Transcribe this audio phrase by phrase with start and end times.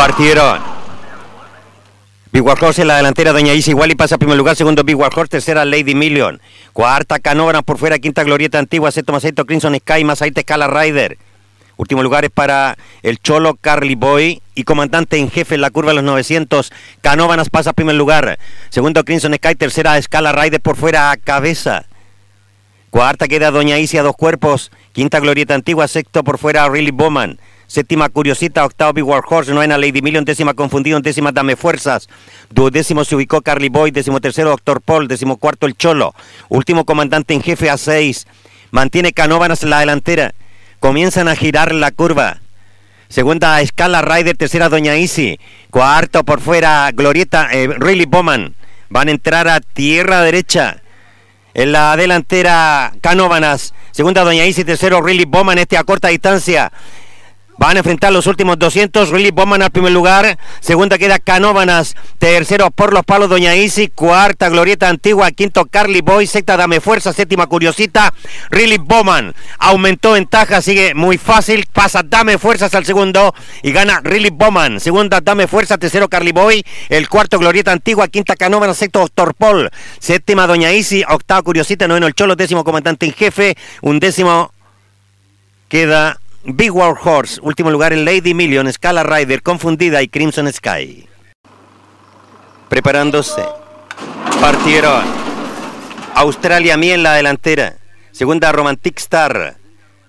[0.00, 0.62] Partieron.
[2.32, 4.82] Big War Horse en la delantera, Doña Isa igual y pasa a primer lugar, segundo
[4.82, 6.40] Big War Horse, tercera Lady Million,
[6.72, 11.18] cuarta Canóvana por fuera, quinta Glorieta Antigua, sexto Maceto Crimson Sky, más ahí Scala Rider.
[11.76, 15.90] Último lugar es para el Cholo Carly Boy y comandante en jefe en la curva
[15.90, 16.72] de los 900.
[17.02, 18.38] Canóvanas pasa a primer lugar.
[18.70, 21.84] Segundo Crimson Sky, tercera Scala Rider por fuera a cabeza.
[22.88, 24.70] Cuarta queda Doña Isia, dos cuerpos.
[24.92, 27.38] Quinta Glorieta Antigua, sexto por fuera Really Bowman.
[27.70, 32.08] Séptima Curiosita, octavo Big War Horse, novena Lady Million, décima Confundido, décima Dame Fuerzas.
[32.50, 36.12] Duodécimo se ubicó Carly Boy, décimo tercero Doctor Paul, décimo cuarto El Cholo.
[36.48, 38.26] Último comandante en jefe a seis.
[38.72, 40.34] Mantiene Canóvanas en la delantera.
[40.80, 42.40] Comienzan a girar la curva.
[43.08, 45.38] Segunda Escala Rider, tercera Doña Easy.
[45.70, 48.56] Cuarto por fuera Glorieta, eh, Really Bowman.
[48.88, 50.82] Van a entrar a tierra derecha.
[51.54, 53.74] En la delantera Canóvanas.
[53.92, 56.72] Segunda Doña Easy, tercero Really Bowman, este a corta distancia.
[57.60, 59.10] Van a enfrentar los últimos 200.
[59.10, 60.38] Really Bowman al primer lugar.
[60.60, 61.94] Segunda queda Canóvanas.
[62.18, 63.88] Tercero por los palos Doña Easy.
[63.88, 65.30] Cuarta Glorieta Antigua.
[65.30, 66.26] Quinto Carly Boy.
[66.26, 67.12] Sexta Dame Fuerza.
[67.12, 68.14] Séptima Curiosita.
[68.48, 69.34] Really Bowman.
[69.58, 70.62] Aumentó ventaja.
[70.62, 71.66] Sigue muy fácil.
[71.70, 73.34] Pasa Dame Fuerzas al segundo.
[73.62, 74.80] Y gana Really Bowman.
[74.80, 75.76] Segunda Dame Fuerza.
[75.76, 76.64] Tercero Carly Boy.
[76.88, 78.08] El cuarto Glorieta Antigua.
[78.08, 78.78] Quinta Canóvanas.
[78.78, 79.68] Sexto Doctor Paul.
[79.98, 81.04] Séptima Doña Easy.
[81.06, 81.86] Octava Curiosita.
[81.86, 82.36] Noveno El Cholo.
[82.36, 83.54] Décimo Comandante en Jefe.
[83.82, 84.50] Un décimo
[85.68, 91.06] queda Big War Horse, último lugar en Lady Million, Scala Rider, Confundida y Crimson Sky.
[92.70, 93.44] Preparándose.
[94.40, 95.04] Partieron.
[96.14, 97.76] Australia Mía en la delantera.
[98.12, 99.56] Segunda Romantic Star.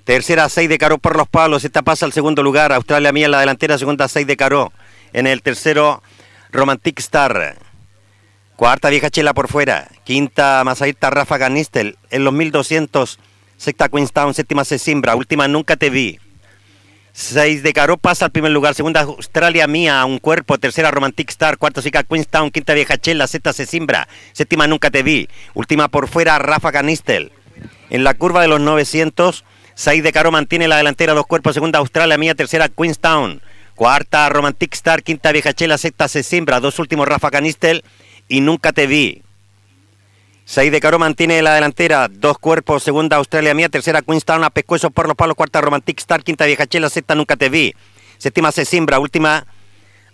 [0.06, 1.66] Tercera 6 de Caro por los palos.
[1.66, 2.72] Esta pasa al segundo lugar.
[2.72, 3.78] Australia Mía en la delantera.
[3.78, 4.72] Segunda 6 de Caro.
[5.14, 6.02] En el tercero
[6.52, 7.56] Romantic Star.
[8.56, 9.90] Cuarta Vieja Chela por fuera.
[10.04, 11.98] Quinta Masaita Rafa Ganistel.
[12.10, 13.20] En los 1200
[13.62, 16.20] Sexta Queenstown, séptima Cesimbra, última Nunca Te Vi.
[17.14, 21.60] Seis de Caro pasa al primer lugar, segunda Australia Mía, un cuerpo, tercera Romantic Star,
[21.60, 26.40] cuarta Sica Queenstown, quinta Vieja Chela, sexta Cesimbra, séptima Nunca Te Vi, última por fuera
[26.40, 27.32] Rafa Canistel.
[27.92, 29.46] En la curva de los 900,
[29.76, 33.44] Seis de Caro mantiene la delantera, dos cuerpos, segunda Australia Mía, tercera Queenstown,
[33.76, 37.84] cuarta Romantic Star, quinta Vieja Chela, sexta Cesimbra, dos últimos Rafa Canistel.
[38.28, 39.22] Y Nunca Te Vi.
[40.52, 44.92] Seis de Caro mantiene la delantera, dos cuerpos, segunda Australia Mía, tercera Queenstown, a pescuezo
[44.92, 47.74] por los palos, cuarta Romantic Star, quinta Vieja Chela, sexta Nunca Te Vi,
[48.18, 49.48] séptima Cesimbra, última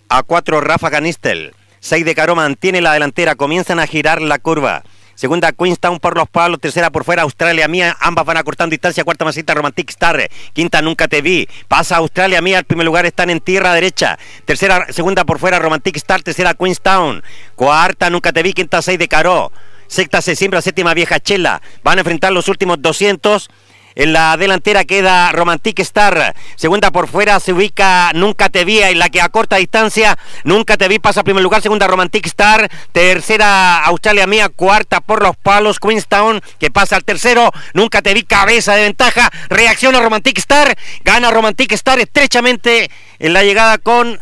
[0.10, 1.56] a cuatro Rafa Canistel.
[1.80, 4.84] Seis de Caro mantiene la delantera, comienzan a girar la curva.
[5.16, 9.26] Segunda Queenstown por los palos, tercera por fuera Australia Mía, ambas van acortando distancia, cuarta
[9.26, 13.40] masita Romantic Star, quinta Nunca Te Vi, pasa Australia Mía, al primer lugar están en
[13.40, 17.24] tierra derecha, tercera, segunda por fuera Romantic Star, tercera Queenstown,
[17.56, 19.52] cuarta Nunca Te Vi, quinta seis de Caro,
[19.88, 21.62] Sexta se siembra, séptima vieja chela.
[21.84, 23.50] Van a enfrentar los últimos 200.
[23.98, 26.36] En la delantera queda Romantic Star.
[26.56, 28.80] Segunda por fuera se ubica Nunca Te Vi.
[28.80, 31.64] En la que a corta distancia Nunca Te Vi pasa a primer lugar.
[31.64, 32.70] Segunda Romantic Star.
[32.92, 34.50] Tercera Australia Mía.
[34.50, 37.52] Cuarta por los palos Queenstown que pasa al tercero.
[37.74, 39.32] Nunca Te Vi cabeza de ventaja.
[39.50, 40.78] Reacciona Romantic Star.
[41.04, 44.22] Gana Romantic Star estrechamente en la llegada con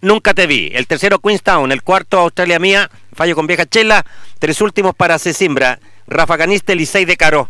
[0.00, 0.72] Nunca Te Vi.
[0.74, 1.70] El tercero Queenstown.
[1.70, 2.90] El cuarto Australia Mía.
[3.14, 4.04] Fallo con Vieja Chela.
[4.38, 5.78] Tres últimos para Cesimbra.
[6.06, 7.48] Rafa Canistel y seis de Caro.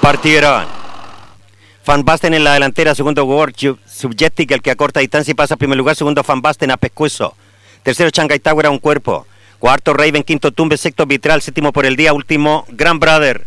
[0.00, 0.66] Partieron.
[1.86, 5.54] Van Basten en la delantera, segundo World Subjectic, el que a corta distancia y pasa
[5.54, 7.36] a primer lugar, segundo Van Basten a pescuezo.
[7.84, 9.26] Tercero Shanghai Tower a un cuerpo.
[9.60, 13.46] Cuarto Raven, quinto Tumbe, sexto Vitral, séptimo por el día, último Grand Brother.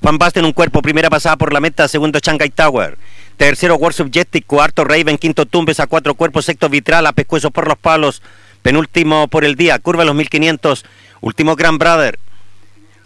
[0.00, 2.98] Van Basten un cuerpo, primera pasada por la meta, segundo Shanghai Tower.
[3.36, 5.80] Tercero World Subjective, cuarto Raven, quinto Tumbes.
[5.80, 8.22] A cuatro cuerpos, sexto Vitral, a pescuezo por los palos,
[8.62, 10.84] penúltimo por el día, curva los 1500,
[11.20, 12.18] último Grand Brother.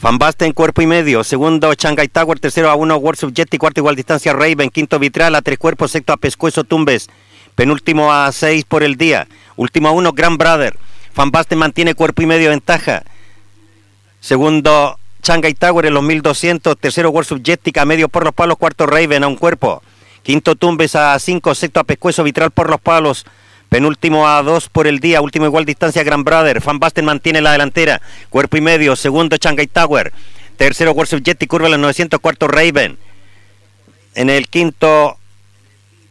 [0.00, 3.96] Van Basten, cuerpo y medio, segundo Shanghai Tower, tercero a uno World Subjective, cuarto igual
[3.96, 5.34] distancia Raven, quinto Vitral.
[5.34, 7.10] A tres cuerpos, sexto a pescuezo Tumbes,
[7.56, 9.26] penúltimo a seis por el día,
[9.56, 10.78] último a uno Grand Brother.
[11.16, 13.02] Van mantiene cuerpo y medio ventaja.
[14.20, 18.86] Segundo Shanghai Tower en los 1200, tercero World Subjective a medio por los palos, cuarto
[18.86, 19.82] Raven a un cuerpo.
[20.22, 23.24] Quinto Tumbes a 5, sexto a Pescuezo, Vitral por los palos.
[23.68, 26.60] Penúltimo a 2 por el día, último igual distancia Grand Brother.
[26.60, 28.96] Fan Basten mantiene la delantera, cuerpo y medio.
[28.96, 30.12] Segundo Shanghai Tower.
[30.56, 32.98] Tercero World Jet y curva a los 900, cuarto Raven.
[34.14, 35.16] En el quinto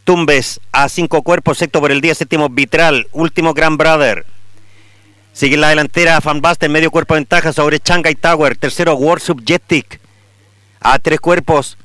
[0.06, 3.08] Tumbes a 5 cuerpos, sexto por el día, séptimo Vitral.
[3.12, 4.26] Último Grand Brother.
[5.34, 8.58] Sigue la delantera Fan Basten, medio cuerpo ventaja sobre Shanghai Tower.
[8.58, 10.00] Tercero World Subjetic
[10.80, 11.78] a tres cuerpos.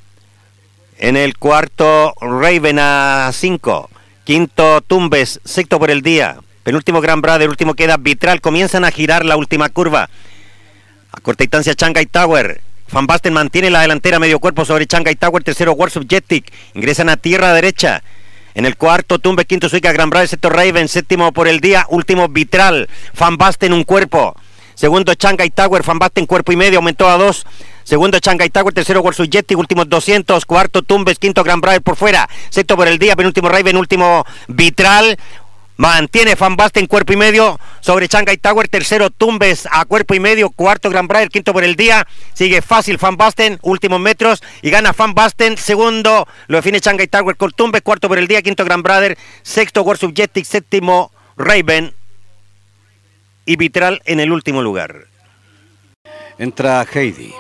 [0.99, 3.91] En el cuarto, Raven a 5.
[4.25, 5.41] Quinto, Tumbes.
[5.45, 6.37] Sexto por el día.
[6.63, 7.49] Penúltimo, Gran Brother.
[7.49, 8.41] Último queda Vitral.
[8.41, 10.09] Comienzan a girar la última curva.
[11.13, 12.61] A corta distancia, Shanghai Tower.
[12.93, 16.53] Van Basten mantiene la delantera medio cuerpo sobre Shanghai Tower, tercero World Subjetic.
[16.75, 18.03] Ingresan a tierra derecha.
[18.55, 22.29] En el cuarto, Tumbe, quinto, Suica, Gran Brave, sexto, Raven, séptimo por el día, último,
[22.29, 22.89] Vitral,
[23.19, 24.37] Van Basten, un cuerpo.
[24.75, 27.45] Segundo, Shanghai Tower, Van Basten, cuerpo y medio, aumentó a dos.
[27.85, 30.45] Segundo, Shanghai Tower, tercero, World Jetty, últimos 200.
[30.45, 32.29] Cuarto, Tumbes, quinto, Gran Brave por fuera.
[32.51, 35.17] Sexto por el día, penúltimo, Raven, último, Vitral.
[35.77, 38.69] Mantiene Van Basten cuerpo y medio sobre Shanghai Tower.
[38.69, 40.51] Tercero Tumbes a cuerpo y medio.
[40.51, 42.07] Cuarto Gran Braille, quinto por el día.
[42.33, 44.43] Sigue fácil Van Basten, últimos metros.
[44.63, 45.57] Y gana Van Basten.
[45.57, 47.83] Segundo lo define Shanghai Tower con Tumbes.
[47.83, 48.43] Cuarto por el día.
[48.43, 49.19] Quinto Gran Brother.
[49.43, 50.45] Sexto World Subjetic.
[50.45, 51.93] Séptimo Raven.
[53.47, 55.09] Y Vitral en el último lugar.
[56.39, 57.35] Entra Heidi.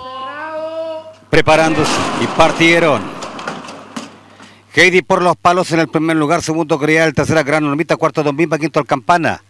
[1.35, 1.91] Preparándose.
[2.23, 3.03] Y partieron.
[4.73, 8.37] Heidi por los palos en el primer lugar, segundo Grial, tercera Gran Normita, cuarto Don
[8.37, 9.43] Bimba, quinto El Campana.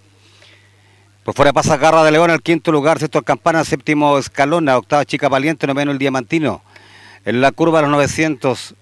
[1.25, 5.05] Por fuera pasa Garra de León al quinto lugar, sexto El Campana, séptimo Escalona, octava
[5.05, 6.63] Chica Valiente, noveno El Diamantino.
[7.27, 8.75] En la curva los 900,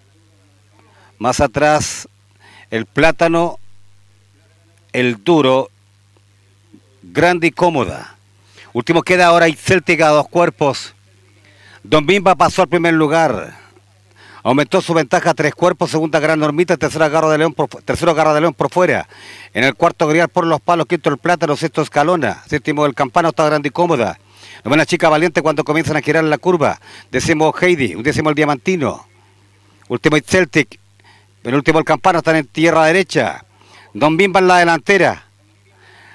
[1.18, 2.08] más atrás
[2.70, 3.58] el Plátano,
[4.92, 5.70] el Duro,
[7.02, 8.14] Grande y Cómoda.
[8.72, 10.94] Último queda ahora Celtic a dos cuerpos.
[11.84, 13.58] Don Bimba pasó al primer lugar.
[14.44, 18.14] Aumentó su ventaja a tres cuerpos, segunda gran normita, tercera garra de león por, tercero
[18.14, 19.08] garra de león por fuera.
[19.54, 23.28] En el cuarto grial por los palos, quinto el plátano, sexto escalona, séptimo el campano,
[23.28, 24.18] está grande y cómoda.
[24.64, 26.80] Novena chica valiente cuando comienzan a girar la curva.
[27.10, 29.06] Décimo Heidi, un décimo el diamantino.
[29.88, 30.78] Último el Celtic.
[31.42, 33.44] Penúltimo el campano, están en tierra derecha.
[33.92, 35.26] Don Bimba en la delantera.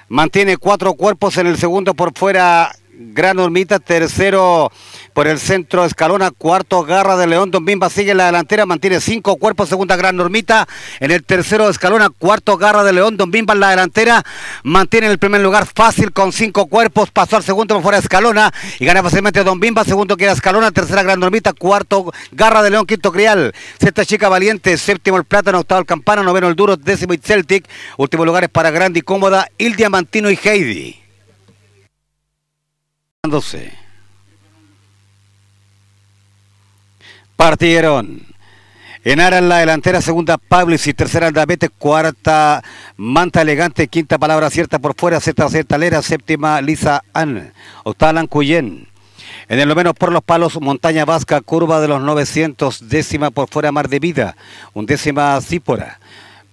[0.08, 2.72] Mantiene cuatro cuerpos en el segundo por fuera.
[3.00, 4.72] Gran Hormita, tercero
[5.12, 9.00] por el centro Escalona, cuarto Garra de León, Don Bimba sigue en la delantera, mantiene
[9.00, 10.66] cinco cuerpos, segunda Gran Normita,
[10.98, 14.24] en el tercero Escalona, cuarto Garra de León, Don Bimba en la delantera,
[14.64, 18.84] mantiene el primer lugar fácil con cinco cuerpos, pasó al segundo por fuera Escalona y
[18.84, 23.12] gana fácilmente Don Bimba, segundo queda Escalona, tercera Gran Normita, cuarto Garra de León, quinto
[23.12, 27.18] Crial, sexta Chica Valiente, séptimo el Plátano, octavo el Campana, noveno el Duro, décimo y
[27.18, 27.64] Celtic,
[27.96, 31.07] últimos lugares para Grande y Cómoda, Il Diamantino y Heidi.
[37.36, 38.26] Partieron.
[39.02, 42.62] Enara en la delantera, segunda Pablis y tercera Andavete, cuarta
[42.96, 48.86] Manta Elegante, quinta Palabra Cierta por fuera, sexta Certalera, séptima Lisa Ann, octava Lancuyen.
[49.48, 53.72] En el noveno por los palos, Montaña Vasca, curva de los 900, décima por fuera
[53.72, 54.36] Mar de Vida,
[54.74, 55.98] undécima Zípora,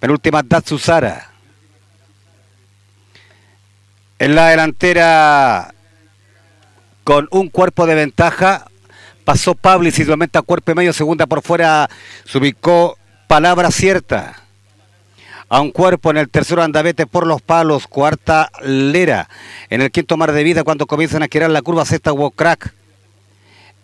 [0.00, 1.30] penúltima Datsuzara.
[4.18, 5.74] En la delantera,
[7.06, 8.66] con un cuerpo de ventaja,
[9.24, 11.88] Pasó Pablo y simplemente a cuerpo y medio, segunda por fuera,
[12.24, 12.98] se ubicó
[13.28, 14.42] Palabra Cierta.
[15.48, 19.28] A un cuerpo en el tercero Andavete por los palos, cuarta Lera.
[19.70, 22.74] En el quinto Mar de Vida, cuando comienzan a girar la curva, sexta Wocrack.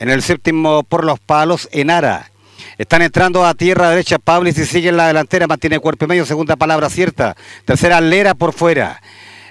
[0.00, 2.28] En el séptimo por los palos, Enara.
[2.76, 6.08] Están entrando a tierra derecha Pablo y si sigue en la delantera, mantiene cuerpo y
[6.08, 7.36] medio, segunda palabra cierta.
[7.64, 9.00] Tercera Lera por fuera.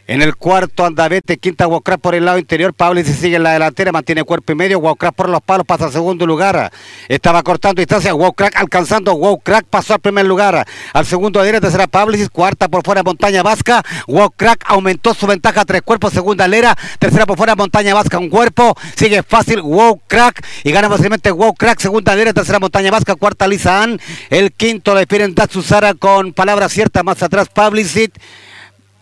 [0.07, 2.73] En el cuarto Andavete, quinta Wocrack por el lado interior.
[2.73, 4.79] Pablo sigue en la delantera, mantiene cuerpo y medio.
[4.79, 6.71] Wocrack por los palos pasa al segundo lugar.
[7.07, 8.13] Estaba cortando distancia.
[8.13, 9.13] Wocrack alcanzando.
[9.13, 10.65] Wocrack pasó al primer lugar.
[10.93, 13.83] Al segundo a derecha, Pablo cuarta por fuera Montaña Vasca.
[14.07, 16.11] Wocrack aumentó su ventaja a tres cuerpos.
[16.11, 18.75] Segunda Lera, tercera por fuera Montaña Vasca, un cuerpo.
[18.95, 21.79] Sigue fácil Wocrack y gana fácilmente Wocrack.
[21.79, 23.99] Segunda Lera, tercera Montaña Vasca, cuarta Lisa Ann.
[24.29, 27.03] El quinto le piden Datsuzara con palabra cierta.
[27.03, 28.17] Más atrás Publicit.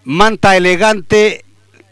[0.09, 1.45] Manta Elegante,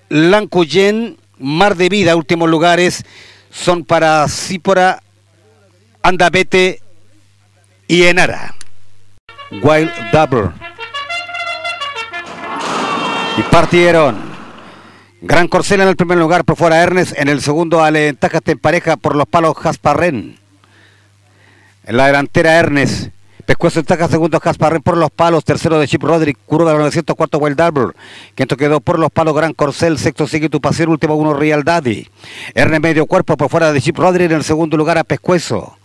[0.09, 3.05] Lancuyen, Mar de Vida, últimos lugares
[3.51, 5.03] son para Cípora,
[6.01, 6.81] Andabete
[7.88, 8.55] y Enara.
[9.51, 10.50] Wild Double.
[13.38, 14.17] Y partieron.
[15.21, 17.15] Gran Corcel en el primer lugar, por fuera Ernest.
[17.19, 20.39] En el segundo, Ale en pareja por los palos Jasparren.
[21.86, 23.12] En la delantera Ernest.
[23.48, 27.62] Pescuezo estaca, segundo Casparren por los palos, tercero de Chip Roderick, curva de 904 Wild
[27.62, 27.96] Arbor,
[28.36, 32.10] quinto quedó por los palos Gran Corcel, sexto sigue tu pasión, último uno Real Daddy.
[32.56, 35.77] Erne medio cuerpo por fuera de Chip Roderick, en el segundo lugar a Pescuezo.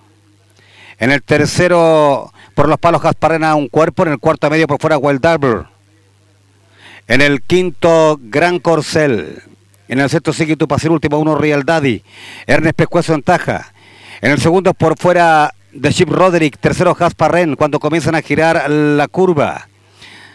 [0.98, 4.98] En el tercero por los palos a un cuerpo, en el cuarto medio por fuera
[4.98, 5.68] Wild Arbor.
[7.06, 9.40] En el quinto Gran Corcel.
[9.86, 12.02] En el sexto sigue tu pasión, último uno Real Daddy.
[12.44, 13.72] Ernest Pescuezo en taja.
[14.20, 19.08] En el segundo por fuera de Chip Roderick, tercero Jasparren, cuando comienzan a girar la
[19.08, 19.68] curva.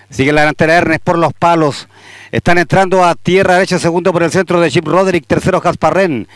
[0.09, 1.87] Sigue la delantera Ernest por los palos.
[2.31, 6.27] Están entrando a tierra derecha, segundo por el centro de Chip Roderick, tercero Jasparren.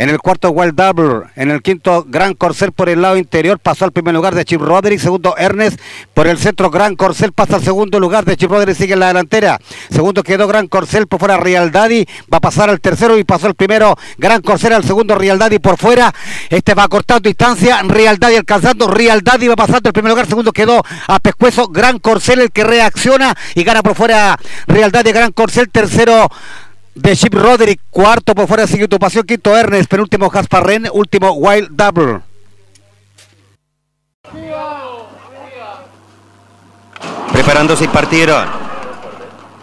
[0.00, 1.26] En el cuarto, Wild Double.
[1.36, 3.58] En el quinto, Gran Corcel por el lado interior.
[3.58, 4.98] Pasó al primer lugar de Chip Roderick.
[4.98, 5.78] Segundo, Ernest.
[6.14, 8.78] Por el centro, Gran Corcel pasa al segundo lugar de Chip Roderick.
[8.78, 9.58] Sigue en la delantera.
[9.90, 12.06] Segundo quedó Gran Corcel por fuera Real Daddy.
[12.32, 15.58] Va a pasar al tercero y pasó el primero Gran Corcel al segundo Real Daddy
[15.58, 16.14] por fuera.
[16.48, 17.82] Este va cortando distancia.
[17.82, 18.86] Real Daddy alcanzando.
[18.86, 20.26] Real Daddy va pasando el primer lugar.
[20.26, 21.68] Segundo quedó a Pescuezo.
[21.68, 25.12] Gran Corcel el que reacciona y gana por fuera Real Daddy.
[25.12, 25.68] Gran Corcel.
[25.68, 26.30] Tercero
[26.94, 31.70] de Chip Roderick, cuarto por fuera sigue tu pasión, quinto Ernest, penúltimo Jasparren, último Wild
[31.70, 32.20] Double.
[37.32, 38.48] Preparándose y partieron.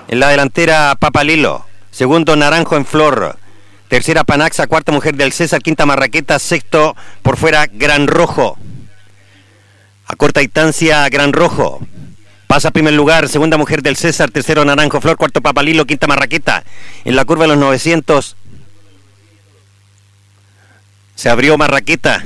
[0.07, 3.37] En la delantera Papalilo, segundo Naranjo en Flor,
[3.89, 8.57] tercera Panaxa, cuarta Mujer del César, quinta Marraqueta, sexto por fuera Gran Rojo.
[10.05, 11.81] A corta distancia Gran Rojo,
[12.47, 16.63] Pasa primer lugar, segunda mujer del César, tercero Naranjo Flor, cuarto Papalilo, quinta Marraqueta.
[17.03, 18.37] En la curva de los 900
[21.15, 22.23] se abrió Marraqueta.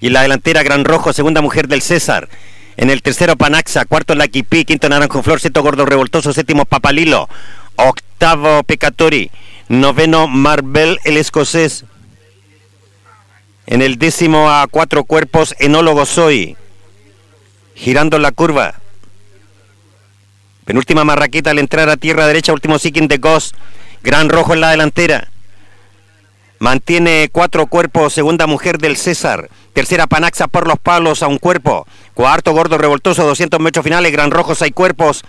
[0.00, 2.28] Y en la delantera Gran Rojo, segunda mujer del César.
[2.76, 7.28] En el tercero Panaxa, cuarto Laquipí, quinto Naranjo Flor, sexto Gordo Revoltoso, séptimo Papalilo,
[7.74, 9.30] octavo Pecatori,
[9.68, 11.84] noveno Marvel el escocés.
[13.66, 16.56] En el décimo a cuatro cuerpos Enólogo Soy,
[17.74, 18.79] girando la curva.
[20.70, 23.54] Penúltima marraqueta al entrar a tierra derecha, último seeking de Goss.
[24.04, 25.26] Gran rojo en la delantera.
[26.60, 29.50] Mantiene cuatro cuerpos, segunda mujer del César.
[29.72, 31.88] Tercera Panaxa por los palos a un cuerpo.
[32.14, 34.12] Cuarto gordo revoltoso, 200 metros finales.
[34.12, 35.24] Gran rojo, seis cuerpos.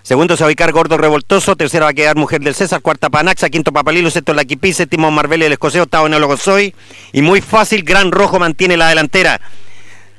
[0.00, 3.10] Segundo se va a ubicar Gordo Revoltoso, tercera va a quedar Mujer del César, cuarta
[3.10, 6.74] Panaxa, quinto Papalilo, sexto Laquipí, séptimo Marbella el Escoceo, octavo Neólogo Soy.
[7.12, 9.42] Y muy fácil, Gran Rojo mantiene la delantera.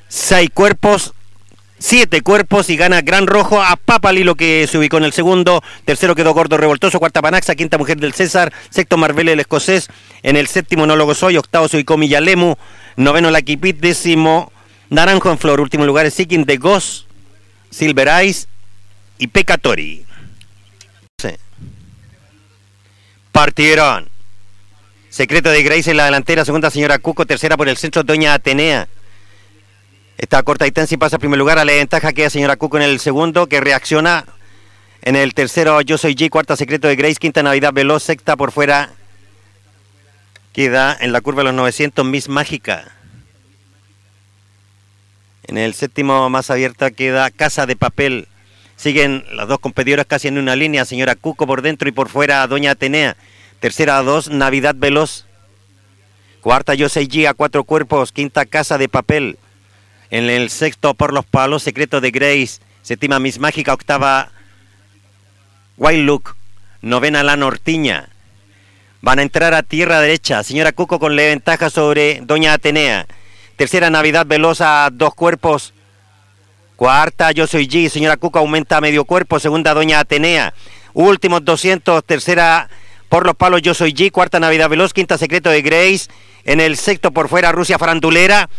[0.08, 1.16] Seis cuerpos,
[1.82, 6.14] siete cuerpos y gana Gran Rojo a Papalilo que se ubicó en el segundo, tercero
[6.14, 9.90] quedó Gordo Revoltoso, cuarta Panaxa, quinta Mujer del César, sexto Marbella el Escocés,
[10.22, 12.56] en el séptimo Nólogo Soy, octavo se ubicó Millalemu,
[12.98, 14.52] noveno Laquipit, décimo
[14.92, 17.08] Naranjo en Flor, último lugar es de Goss,
[17.72, 18.48] Silver Eyes
[19.18, 20.06] y Pecatori.
[23.32, 24.10] Partieron.
[25.10, 28.88] Secreto de Grace en la delantera, segunda señora Cuco, tercera por el centro Doña Atenea.
[30.22, 32.84] Esta corta distancia y pasa a primer lugar a la ventaja queda señora Cuco en
[32.84, 34.24] el segundo, que reacciona
[35.02, 38.52] en el tercero Yo Soy G, cuarta Secreto de Grace, quinta Navidad Veloz, sexta por
[38.52, 38.92] fuera
[40.54, 42.92] queda en la curva de los 900 Miss Mágica.
[45.48, 48.28] En el séptimo más abierta queda Casa de Papel.
[48.76, 52.46] Siguen las dos competidoras casi en una línea, señora Cuco por dentro y por fuera
[52.46, 53.18] Doña Atenea.
[53.60, 55.26] Tercera a dos, Navidad Veloz.
[56.42, 59.40] Cuarta Yo Soy G a cuatro cuerpos, quinta Casa de Papel.
[60.12, 62.60] En el sexto por los palos, Secreto de Grace.
[62.82, 64.30] Séptima Miss Mágica, octava
[65.78, 66.36] Wild Look.
[66.82, 68.10] Novena La Nortiña.
[69.02, 70.44] Van a entrar a tierra derecha.
[70.44, 73.08] Señora Cuco con la ventaja sobre Doña Atenea.
[73.56, 75.74] Tercera Navidad Velosa, dos cuerpos.
[76.76, 77.88] Cuarta Yo Soy G.
[77.88, 79.40] Señora Cuco aumenta a medio cuerpo.
[79.40, 80.54] Segunda Doña Atenea.
[80.94, 82.04] Últimos 200.
[82.04, 82.70] Tercera
[83.08, 84.12] por los palos Yo Soy G.
[84.12, 84.92] Cuarta Navidad Veloz.
[84.92, 86.10] Quinta Secreto de Grace.
[86.44, 88.50] En el sexto por fuera Rusia Farandulera.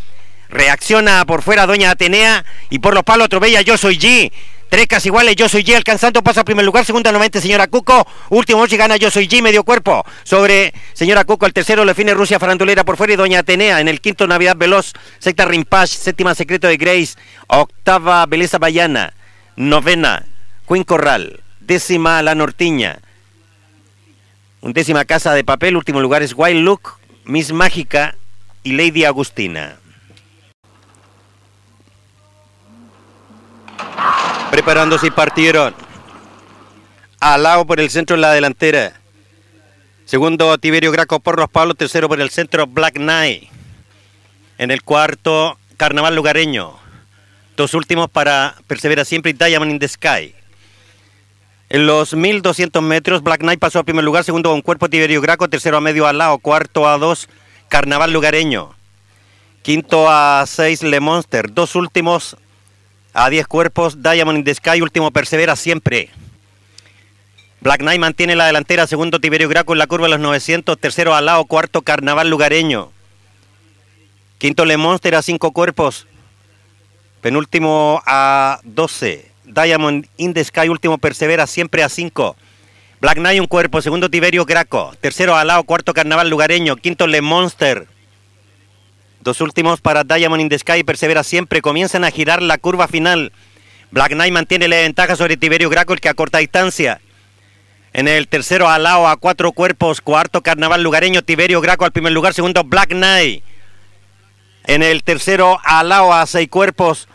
[0.52, 2.44] Reacciona por fuera Doña Atenea.
[2.71, 4.30] Y por los palos Trovella Yo Soy G.
[4.73, 8.06] Tres casi iguales, yo soy G alcanzando, pasa a primer lugar, segunda nuevamente señora Cuco,
[8.30, 12.14] último y gana yo soy G, medio cuerpo, sobre señora Cuco, el tercero le fine
[12.14, 16.35] Rusia Farandulera por fuera y Doña Atenea, en el quinto Navidad Veloz, sexta Rimpash, séptima
[16.35, 17.18] Secreto de Grace,
[17.49, 19.12] octava Beleza Bayana,
[19.56, 20.25] novena
[20.66, 23.00] Queen Corral, décima La Nortiña,
[24.62, 26.94] undécima Casa de Papel, último lugar es Wild Look,
[27.26, 28.16] Miss Mágica
[28.62, 29.81] y Lady Agustina.
[34.52, 35.75] Preparándose y partieron.
[37.21, 38.92] Alao por el centro en la delantera.
[40.04, 41.75] Segundo, Tiberio Graco por los palos.
[41.75, 43.49] Tercero por el centro, Black Knight.
[44.59, 46.75] En el cuarto, Carnaval Lugareño.
[47.56, 50.35] Dos últimos para Persevera Siempre y Diamond in the Sky.
[51.71, 54.23] En los 1200 metros, Black Knight pasó a primer lugar.
[54.23, 55.49] Segundo, con cuerpo Tiberio Graco.
[55.49, 56.40] Tercero a medio Alao.
[56.40, 57.30] Cuarto a dos,
[57.71, 58.75] Carnaval Lugareño.
[59.62, 61.54] Quinto a seis, Le Monster.
[61.54, 62.37] Dos últimos
[63.12, 66.11] a 10 cuerpos, Diamond in the Sky, último persevera siempre.
[67.61, 71.14] Black Knight mantiene la delantera, segundo Tiberio Graco en la curva de los 900, tercero
[71.14, 72.90] Alao, cuarto Carnaval Lugareño.
[74.38, 76.09] Quinto Le Monster a 5 cuerpos,
[77.21, 79.31] penúltimo a 12.
[79.45, 82.37] Diamond in the Sky, último persevera siempre a 5.
[83.00, 87.87] Black Knight un cuerpo, segundo Tiberio Graco, tercero Alao, cuarto Carnaval Lugareño, quinto Le Monster.
[89.23, 93.33] Dos últimos para Diamond in the Sky, persevera siempre, comienzan a girar la curva final.
[93.93, 97.00] Black Knight mantiene la ventaja sobre Tiberio Graco, el que a corta distancia.
[97.93, 100.00] En el tercero, Alao a cuatro cuerpos.
[100.00, 101.23] Cuarto, Carnaval Lugareño.
[101.23, 102.35] Tiberio Graco al primer lugar.
[102.35, 103.45] Segundo, Black Knight.
[104.64, 107.07] En el tercero, Alao a seis cuerpos.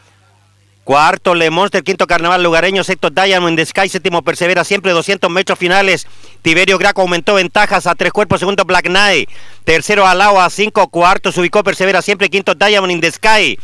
[0.88, 1.84] Cuarto, Le Monster.
[1.84, 2.82] Quinto, Carnaval Lugareño.
[2.82, 3.90] Sexto, Diamond in the Sky.
[3.90, 4.94] Séptimo, Persevera siempre.
[4.94, 6.08] 200 metros finales.
[6.42, 8.40] Tiberio Graco aumentó ventajas a tres cuerpos.
[8.40, 9.30] Segundo, Black Knight.
[9.66, 10.88] Tercero, Alao a cinco.
[10.88, 12.30] Cuarto, se ubicó Persevera siempre.
[12.30, 13.60] Quinto, Diamond in the Sky.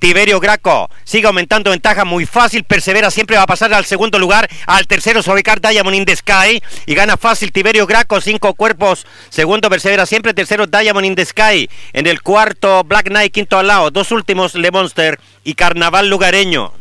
[0.00, 0.90] Tiberio Graco.
[1.04, 5.22] Sigue aumentando ventaja muy fácil, persevera, siempre va a pasar al segundo lugar, al tercero
[5.22, 6.62] sobre Diamond in the Sky.
[6.86, 11.68] Y gana fácil Tiberio Graco, cinco cuerpos, segundo persevera siempre, tercero Diamond in the Sky,
[11.92, 16.72] en el cuarto Black Knight, quinto al lado, dos últimos Le Monster y Carnaval Lugareño.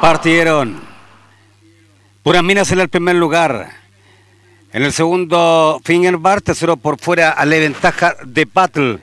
[0.00, 0.80] Partieron.
[2.22, 3.85] Puras Minas en el primer lugar.
[4.72, 8.98] En el segundo, Fingerbar, tercero por fuera a la ventaja de Battle.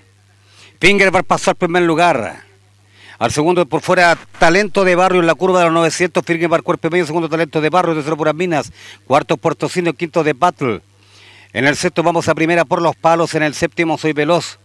[0.79, 2.43] Fingerbar pasó al primer lugar.
[3.17, 6.25] Al segundo por fuera, talento de barrio en la curva de los 900.
[6.25, 8.71] Fingerbar cuerpo medio, segundo talento de barrio, tercero por Minas.
[9.07, 10.81] Cuarto Puerto Cino, quinto de Battle.
[11.53, 13.33] En el sexto vamos a primera por los palos.
[13.35, 14.59] En el séptimo soy veloz.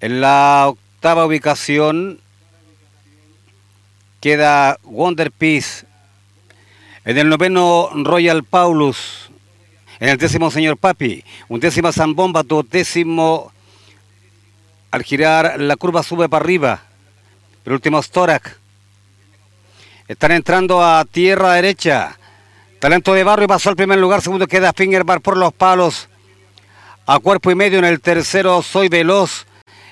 [0.00, 2.18] En la octava ubicación
[4.20, 5.86] queda Wonder Peace.
[7.10, 9.32] En el noveno Royal Paulus.
[9.98, 11.24] En el décimo, señor Papi.
[11.48, 13.50] Un décimo Zambomba, décimo
[14.92, 16.82] al girar la curva sube para arriba.
[17.64, 18.56] El último Storak.
[20.06, 22.16] Están entrando a tierra derecha.
[22.78, 24.22] Talento de barrio pasó al primer lugar.
[24.22, 26.08] Segundo queda Fingerbar por los palos.
[27.06, 29.46] A cuerpo y medio en el tercero Soy Veloz.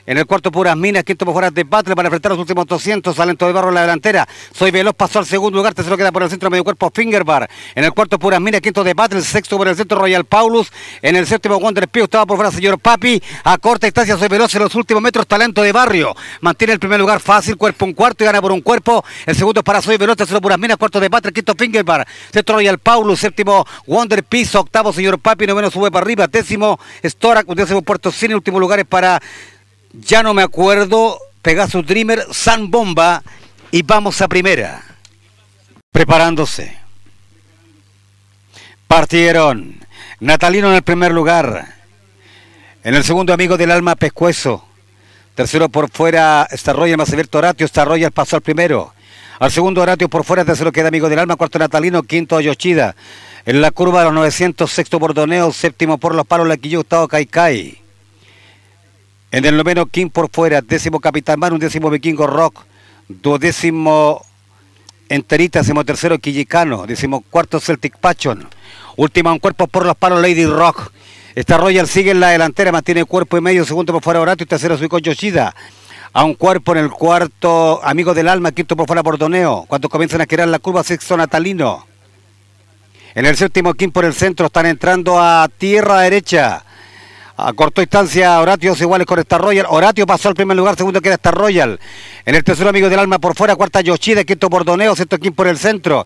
[0.09, 3.15] En el cuarto, Puras Minas, quinto fuera de Battle para enfrentar los últimos 200.
[3.15, 4.27] Talento de barro en la delantera.
[4.55, 5.75] Soy Veloz, pasó al segundo lugar.
[5.75, 7.47] Tercero queda por el centro, medio cuerpo Fingerbar.
[7.75, 9.21] En el cuarto, Puras Minas, quinto de Battle.
[9.21, 10.73] Sexto por el centro, Royal Paulus.
[11.03, 12.05] En el séptimo, Wonder Pio.
[12.05, 13.23] Estaba por fuera, señor Papi.
[13.45, 15.27] A corta distancia, Soy Veloz en los últimos metros.
[15.27, 16.17] Talento de barrio.
[16.41, 19.05] Mantiene el primer lugar fácil, cuerpo un cuarto y gana por un cuerpo.
[19.27, 22.09] El segundo para Soy Veloz, tercero Puras Minas, cuarto de Battle, quinto Fingerbar.
[22.33, 23.21] Sexto, Royal Paulus.
[23.21, 24.61] Séptimo, Wonder Piso.
[24.61, 25.47] Octavo, señor Papi.
[25.47, 26.27] Noveno sube para arriba.
[26.29, 27.47] Décimo, Storak.
[27.49, 28.35] Décimo, Puerto Cine.
[28.35, 29.21] Último lugar es para
[29.93, 33.23] ya no me acuerdo, Pegasus Dreamer, San Bomba
[33.71, 34.83] y vamos a primera.
[35.93, 36.77] Preparándose.
[38.87, 39.79] Partieron.
[40.21, 41.77] Natalino en el primer lugar.
[42.85, 44.65] En el segundo, amigo del alma, Pescuezo.
[45.35, 47.69] Tercero por fuera, Starroya más abierto Horatio.
[47.69, 48.93] Starroya pasó al primero.
[49.39, 50.45] Al segundo, Horatio por fuera.
[50.45, 51.37] Tercero queda amigo del alma.
[51.37, 52.03] Cuarto, Natalino.
[52.03, 52.97] Quinto, Yoshida.
[53.47, 55.53] En la curva de los 900, sexto, Bordoneo.
[55.53, 56.81] Séptimo por los palos, Laquillo.
[56.81, 57.88] Octavo, Caicai.
[59.31, 60.61] En el noveno, King por fuera.
[60.63, 61.53] Décimo, Capitán Man.
[61.53, 62.65] Un décimo, Vikingo Rock.
[63.09, 64.25] Duodécimo,
[65.09, 65.61] Enterita.
[65.61, 66.87] Décimo tercero, Quillicano.
[66.87, 68.49] Décimo cuarto, Celtic Pachon.
[68.97, 70.93] Última, un cuerpo por los palos, Lady Rock.
[71.35, 74.49] Esta Royal sigue en la delantera, mantiene cuerpo y medio, segundo por fuera Horatio y
[74.49, 75.55] tercero con Yoshida.
[76.13, 79.65] A un cuerpo en el cuarto, amigo del alma, quinto por fuera Bordoneo.
[79.69, 81.87] Cuando comienzan a girar la curva, sexto Natalino.
[83.15, 86.65] En el séptimo, King por el centro, están entrando a tierra derecha.
[87.41, 89.65] A corto distancia, Horatio iguales con Star Royal.
[89.71, 91.79] Horatio pasó al primer lugar, segundo queda Star Royal.
[92.27, 95.47] En el tercero, amigo del alma por fuera, cuarta Yoshida, quinto Bordoneo, sexto King por
[95.47, 96.05] el centro.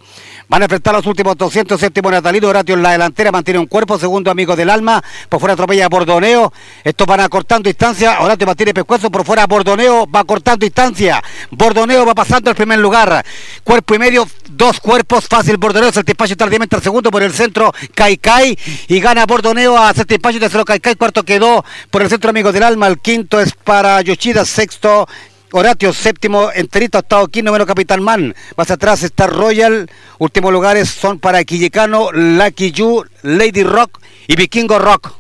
[0.51, 3.99] Van a enfrentar los últimos 200, séptimo Natalino, Horatio en la delantera, mantiene un cuerpo,
[3.99, 6.53] segundo amigo del alma, por fuera atropella a Bordoneo.
[6.85, 11.23] Estos van a cortando distancia, Horatio mantiene pescuezo, por fuera Bordoneo va cortando distancia.
[11.51, 13.25] Bordoneo va pasando al primer lugar.
[13.65, 18.55] Cuerpo y medio, dos cuerpos, fácil Bordoneo, Certipacho tardíamente al segundo por el centro, Caicai,
[18.87, 22.87] y gana Bordoneo a Certipacho, tercero Caicai, cuarto quedó por el centro amigo del alma,
[22.87, 25.07] el quinto es para Yoshida, sexto
[25.55, 28.35] Horatio, séptimo, enterito, octavo, quinto, número Capitán Man.
[28.57, 29.91] Más atrás está Royal.
[30.19, 35.13] Últimos lugares son para Quillicano, Lucky You, Lady Rock y Vikingo Rock.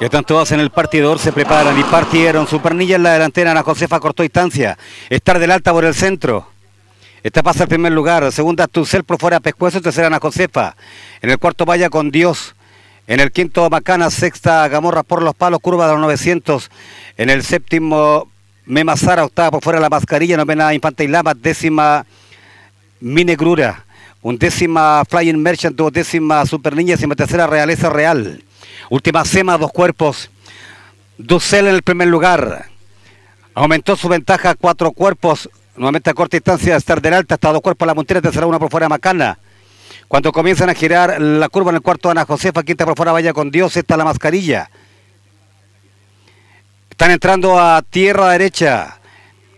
[0.00, 2.46] Ya están todos en el partidor, se preparan y partieron.
[2.46, 4.78] Supernilla en la delantera, Ana Josefa cortó distancia.
[5.10, 6.46] Estar del alta por el centro.
[7.24, 8.30] Esta pasa al primer lugar.
[8.30, 9.80] Segunda, Tucel por fuera, Pescuezo.
[9.80, 10.76] Tercera, Ana Josefa.
[11.20, 12.54] En el cuarto, Vaya con Dios.
[13.06, 14.10] En el quinto, Macana.
[14.10, 16.70] Sexta, Gamorra por los palos, curva de los 900.
[17.18, 18.28] En el séptimo,
[18.64, 22.06] Mema Sara, octava por fuera la mascarilla, novena Infante y Lama, décima
[23.00, 23.84] Minegrura,
[24.22, 28.42] undécima Flying Merchant, décima Super Niña, décima tercera Realeza Real.
[28.88, 30.30] Última Sema, dos cuerpos.
[31.18, 32.66] Ducel en el primer lugar.
[33.54, 35.50] Aumentó su ventaja a cuatro cuerpos.
[35.76, 38.70] Nuevamente a corta distancia, estar del alta, hasta dos cuerpos la montera, tercera una por
[38.70, 39.38] fuera Macana.
[40.08, 43.32] Cuando comienzan a girar la curva en el cuarto, Ana Josefa, quinta por fuera, vaya
[43.32, 44.70] con Dios, está la mascarilla.
[46.90, 48.98] Están entrando a tierra derecha.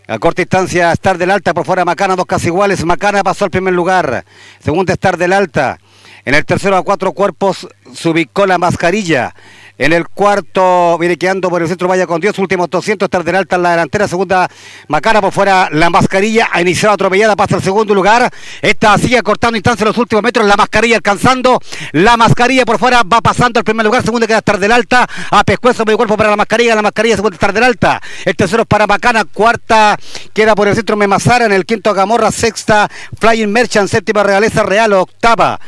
[0.07, 2.83] A corta distancia, Star del Alta, por fuera Macana, dos casi iguales.
[2.85, 4.23] Macana pasó al primer lugar.
[4.63, 5.77] Segunda, Star del Alta.
[6.23, 9.35] En el tercero, a cuatro cuerpos, se ubicó la mascarilla.
[9.77, 12.37] En el cuarto viene quedando por el centro Vaya con Dios.
[12.39, 13.09] Últimos 200.
[13.09, 14.07] Tarder alta en la delantera.
[14.07, 14.49] Segunda
[14.87, 15.69] Macana por fuera.
[15.71, 17.35] La mascarilla ha iniciado atropellada.
[17.35, 18.31] Pasa al segundo lugar.
[18.61, 20.47] Esta sigue cortando instancia en los últimos metros.
[20.47, 21.59] La mascarilla alcanzando.
[21.91, 24.03] La mascarilla por fuera va pasando al primer lugar.
[24.03, 25.07] Segunda queda Tarder alta.
[25.29, 26.73] A pescuezo medio cuerpo para la mascarilla.
[26.73, 28.01] La mascarilla segunda Tarder alta.
[28.25, 29.25] El tercero es para Macana.
[29.25, 29.97] Cuarta
[30.33, 31.45] queda por el centro Memazara.
[31.45, 32.31] En el quinto Gamorra.
[32.31, 33.87] Sexta Flying Merchant.
[33.87, 34.93] Séptima Realeza Real.
[34.93, 35.59] Octava.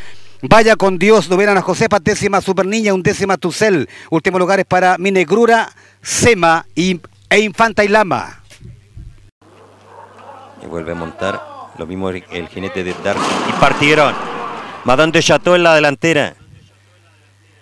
[0.41, 3.89] Vaya con Dios, novena Josepa, décima Super Niña, undécima Tucel.
[4.09, 5.69] Últimos lugares para Minegrura,
[6.01, 8.41] Sema y, e Infanta y Lama.
[10.63, 11.41] Y vuelve a montar
[11.77, 13.19] lo mismo el, el jinete de Dark.
[13.49, 14.15] Y partieron.
[14.85, 16.35] Madame de Chateau en la delantera.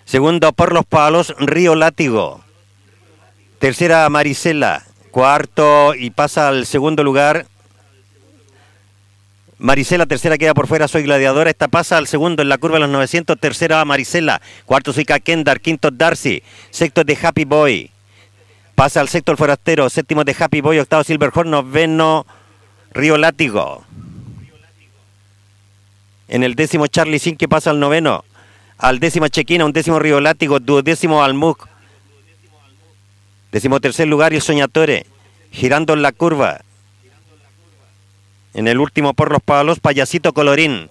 [0.05, 2.41] Segundo por los palos, Río Látigo.
[3.57, 4.83] Tercera Marisela.
[5.09, 7.47] Cuarto y pasa al segundo lugar
[9.59, 11.49] Marisela, tercera queda por fuera, soy gladiadora.
[11.49, 13.39] Esta pasa al segundo en la curva de los 900.
[13.39, 14.39] Tercera Marisela.
[14.65, 15.61] Cuarto soy Kendar.
[15.61, 16.43] Quinto Darcy.
[16.69, 17.89] Sexto de Happy Boy.
[18.75, 19.89] Pasa al sexto el forastero.
[19.89, 20.77] Séptimo de Happy Boy.
[20.77, 21.49] Octavo Silverhorn.
[21.49, 22.27] Noveno
[22.91, 23.83] Río Látigo.
[26.27, 28.25] En el décimo Charlie Sin que pasa al noveno.
[28.77, 29.65] Al décimo Chequina.
[29.65, 30.59] Un décimo Río Látigo.
[30.59, 31.67] Duodécimo Almuc.
[33.51, 35.07] Décimo tercer lugar y Soñatore.
[35.49, 36.59] Girando en la curva.
[38.57, 40.89] En el último por los palos, Payasito Colorín.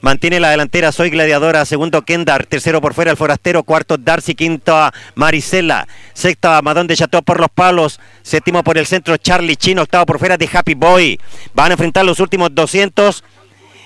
[0.00, 1.66] Mantiene la delantera, soy gladiadora.
[1.66, 2.46] Segundo, Kendar.
[2.46, 3.62] Tercero por fuera, el forastero.
[3.62, 4.34] Cuarto, Darcy.
[4.34, 5.86] Quinto, Marisela.
[6.14, 8.00] Sexta, Madón de Chateau por los palos.
[8.22, 9.82] Séptimo por el centro, Charlie Chino.
[9.82, 11.20] Octavo por fuera de Happy Boy.
[11.52, 13.22] Van a enfrentar los últimos 200.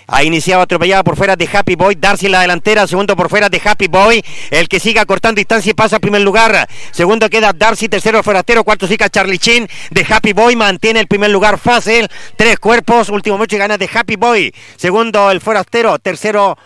[0.08, 1.96] Ha iniciado atropellada por fuera de Happy Boy.
[1.96, 2.86] Darcy en la delantera.
[2.86, 4.24] Segundo por fuera de Happy Boy.
[4.50, 6.68] El que siga cortando distancia y pasa al primer lugar.
[6.92, 7.88] Segundo queda Darcy.
[7.88, 8.62] Tercero forastero.
[8.62, 10.54] Cuarto siga Charlie Chin de Happy Boy.
[10.54, 12.08] Mantiene el primer lugar fácil.
[12.36, 13.08] Tres cuerpos.
[13.08, 14.54] Último mucho y gana de Happy Boy.
[14.76, 15.98] Segundo el forastero.
[15.98, 16.56] Tercero.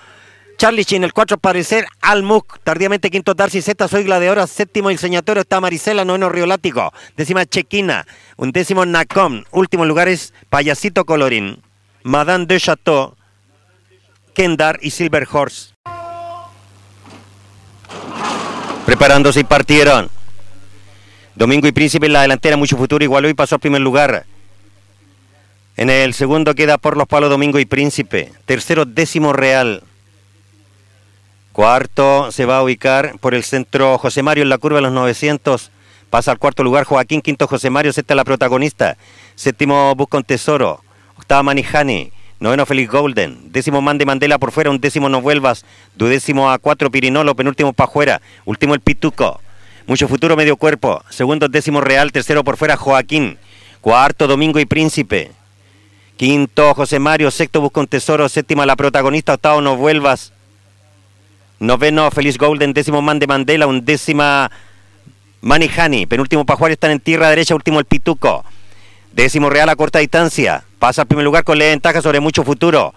[0.61, 5.40] Charlie Chin, el cuatro parecer Almuc, tardíamente quinto Darcy Z, soy gladiadora, séptimo el señatorio
[5.40, 11.62] está Marisela, noveno Río Látigo, décima Chequina, un décimo Nacom, último lugar es Payasito Colorín,
[12.03, 13.16] Madame de Chateau,
[14.35, 15.75] Kendar y Silver Horse.
[18.87, 20.11] Preparándose y partieron.
[21.35, 24.27] Domingo y Príncipe en la delantera, mucho futuro, igualó y pasó al primer lugar.
[25.77, 28.33] En el segundo queda por los palos Domingo y Príncipe.
[28.45, 29.83] Tercero, décimo Real.
[31.53, 34.93] Cuarto se va a ubicar por el centro José Mario en la curva de los
[34.93, 35.71] 900.
[36.11, 38.97] Pasa al cuarto lugar Joaquín, quinto José Mario, sexta la protagonista.
[39.35, 40.83] Séptimo Busca un Tesoro.
[41.16, 42.12] Octava Manijani.
[42.40, 43.53] Noveno Félix Golden.
[43.53, 44.70] Décimo Man de Mandela por fuera.
[44.70, 45.66] Un décimo No Vuelvas.
[45.94, 47.37] Duodécimo a cuatro Pirinolo.
[47.37, 48.22] Penúltimo Pajuera.
[48.46, 49.40] Último el Pituco.
[49.87, 51.05] Mucho futuro medio cuerpo.
[51.11, 52.12] Segundo décimo Real.
[52.12, 53.38] Tercero por fuera Joaquín.
[53.83, 55.33] Cuarto Domingo y Príncipe.
[56.16, 57.31] Quinto José Mario.
[57.31, 58.26] Sexto Busca un Tesoro.
[58.31, 59.35] Séptima la protagonista.
[59.35, 60.33] Octavo No Vuelvas.
[61.59, 62.72] Noveno Félix Golden.
[62.72, 63.66] Décimo Man de Mandela.
[63.66, 64.50] Un décima
[65.42, 66.07] Manijani.
[66.07, 66.72] Penúltimo Pajuera.
[66.72, 67.55] Están en tierra derecha.
[67.55, 68.46] Último el Pituco.
[69.12, 70.64] Décimo Real a corta distancia.
[70.81, 72.95] Pasa al primer lugar con la ventaja sobre mucho futuro.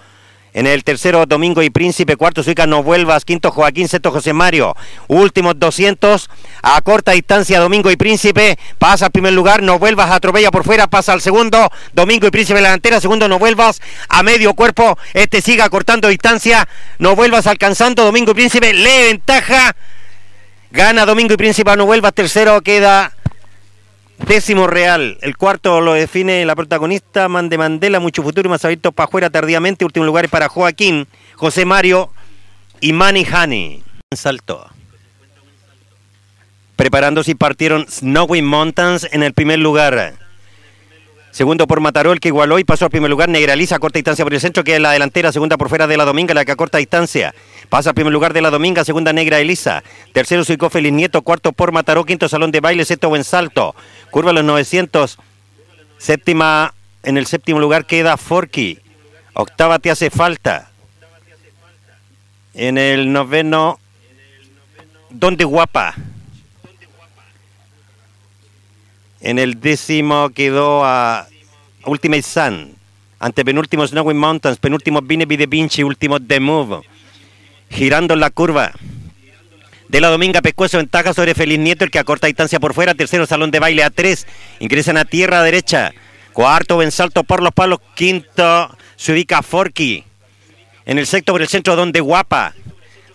[0.54, 2.15] En el tercero, Domingo y Príncipe.
[2.15, 3.26] Cuarto, Suica, No Vuelvas.
[3.26, 3.89] Quinto, Joaquín.
[3.89, 4.74] Sexto, José Mario.
[5.10, 6.30] Últimos 200.
[6.62, 8.58] A corta distancia, Domingo y Príncipe.
[8.78, 9.63] Pasa al primer lugar.
[9.63, 10.12] No Vuelvas.
[10.12, 10.88] Atropella por fuera.
[10.88, 11.69] Pasa al segundo.
[11.91, 13.02] Domingo y Príncipe la delantera.
[13.02, 13.82] Segundo, No Vuelvas.
[14.08, 14.98] A medio cuerpo.
[15.13, 16.69] Este siga cortando distancia.
[17.00, 18.06] No Vuelvas alcanzando.
[18.06, 18.74] Domingo y Príncipe.
[18.74, 19.76] Le ventaja.
[20.72, 22.13] Gana Domingo y Príncipe No Vuelvas.
[22.13, 23.12] Tercero queda
[24.28, 28.92] Décimo Real, el cuarto lo define la protagonista Mande Mandela, mucho futuro y más abierto
[28.92, 29.84] para afuera tardíamente.
[29.86, 32.10] Último lugar para Joaquín, José Mario
[32.80, 33.84] y Manny Honey.
[34.16, 34.66] Salto.
[36.78, 40.16] Preparándose y partieron Snowy Mountains en el primer lugar.
[41.34, 43.28] Segundo por Matarol, que igualó y pasó al primer lugar.
[43.28, 45.32] Negraliza a corta distancia por el centro, que es la delantera.
[45.32, 47.34] Segunda por fuera de la Dominga, la que a corta distancia.
[47.69, 49.84] Pasa al primer lugar de la Dominga, segunda Negra Elisa.
[50.12, 53.74] Tercero Suico Feliz Nieto, cuarto por Mataró, quinto Salón de Baile, sexto Buen Salto.
[54.12, 55.17] Curva los 900.
[55.98, 58.78] Séptima, en el séptimo lugar queda Forky.
[59.34, 60.69] Octava te hace falta.
[62.54, 63.80] En el noveno,
[65.10, 65.96] Donde Guapa.
[69.24, 71.28] En el décimo quedó a
[71.86, 72.76] Ultimate Sun.
[73.20, 76.82] Ante penúltimo Snowy Mountains, penúltimo Vine de Vinci, último The Move.
[77.70, 78.74] Girando en la curva.
[79.88, 82.96] De la Dominga Pescuezo ventaja sobre Feliz Nieto, el que a corta distancia por fuera.
[82.96, 84.28] Tercero Salón de Baile a tres.
[84.60, 85.94] Ingresan a tierra derecha.
[86.34, 87.80] Cuarto Bensalto por los palos.
[87.96, 90.04] Quinto se ubica Forky.
[90.86, 92.54] En el sexto por el centro donde Guapa.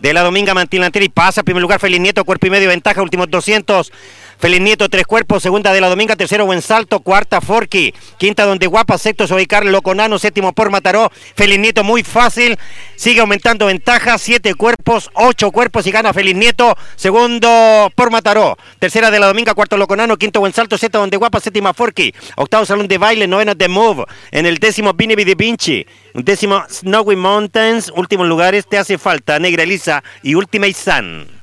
[0.01, 1.42] De la Dominga mantiene y pasa.
[1.42, 3.03] Primer lugar Feliz Nieto, cuerpo y medio ventaja.
[3.03, 3.92] Últimos 200.
[4.38, 8.68] Feliz Nieto, tres cuerpos, segunda de la Dominga, tercero Buen Salto, cuarta Forky, quinta Donde
[8.68, 11.11] Guapa, sexto Sobicar, Loconano, séptimo por Mataró.
[11.35, 12.57] Feliz Nieto muy fácil,
[12.94, 18.57] sigue aumentando ventaja, siete cuerpos, ocho cuerpos y gana Feliz Nieto, segundo por Mataró.
[18.79, 22.64] Tercera de la Dominga, cuarto Loconano, quinto Buen Salto, sexto Donde Guapa, séptima Forky, octavo
[22.64, 27.92] Salón de Baile, noveno The Move, en el décimo Binevi de Vinci, décimo Snowy Mountains,
[27.96, 31.38] últimos lugares, te hace falta Negra Elisa y Ultimate Sun.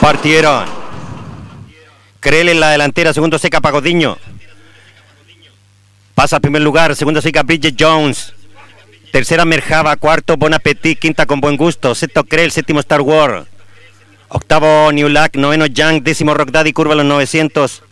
[0.00, 0.64] Partieron.
[2.20, 4.16] Creel en la delantera, segundo seca Pagodiño.
[6.14, 8.32] Pasa al primer lugar, segundo seca Bridget Jones.
[9.12, 13.46] Tercera Merjava, cuarto Bon Appetit, quinta con buen gusto, sexto Creel, séptimo Star Wars.
[14.28, 17.82] Octavo New Lack, noveno Young, décimo Rock Daddy, curva los 900.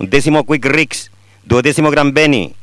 [0.00, 1.10] Décimo Quick Ricks,
[1.44, 2.54] duodécimo Gran Benny.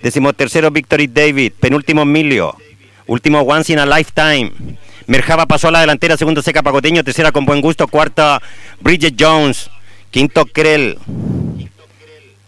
[0.00, 2.56] Décimo tercero Victory David, penúltimo Emilio.
[3.06, 4.52] Último Once in a Lifetime.
[5.06, 8.42] Merjava pasó a la delantera, segundo Seca Pagoteño, tercera con buen gusto, cuarta
[8.80, 9.70] Bridget Jones,
[10.10, 10.98] quinto Krell,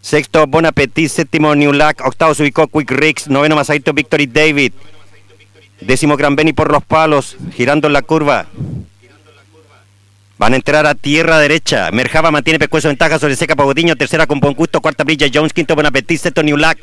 [0.01, 4.73] sexto Bon Appetit, séptimo New Lack, octavo se ubicó Quick Ricks, noveno Masaito Victory David,
[5.79, 8.47] décimo Gran Benny por los palos, girando en la curva.
[10.37, 11.91] Van a entrar a tierra derecha.
[11.91, 13.97] Merjava mantiene pescuezo ventaja sobre Seca Pagotiño.
[13.97, 14.79] Tercera con buen gusto.
[14.79, 15.51] Cuarta Bridget Jones.
[15.51, 16.17] Quinto Bon Appetit.
[16.17, 16.79] Sexto New Lack.